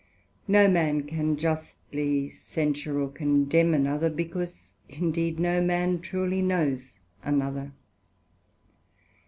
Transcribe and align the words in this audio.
No 0.47 0.67
man 0.67 1.03
can 1.03 1.37
justly 1.37 2.27
censure 2.27 2.99
or 2.99 3.07
condemn 3.07 3.75
another, 3.75 4.09
because 4.09 4.75
indeed 4.89 5.37
no 5.39 5.61
man 5.61 5.99
truly 5.99 6.41
knows 6.41 6.93
another. 7.21 7.71